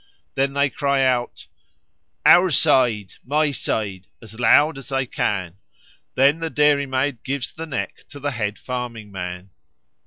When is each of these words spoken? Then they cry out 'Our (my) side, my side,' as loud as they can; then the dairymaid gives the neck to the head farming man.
Then 0.33 0.53
they 0.53 0.71
cry 0.71 1.03
out 1.05 1.45
'Our 2.25 2.45
(my) 2.45 2.49
side, 2.49 3.13
my 3.23 3.51
side,' 3.51 4.07
as 4.19 4.39
loud 4.39 4.79
as 4.79 4.89
they 4.89 5.05
can; 5.05 5.57
then 6.15 6.39
the 6.39 6.49
dairymaid 6.49 7.21
gives 7.23 7.53
the 7.53 7.67
neck 7.67 8.05
to 8.09 8.19
the 8.19 8.31
head 8.31 8.57
farming 8.57 9.11
man. 9.11 9.51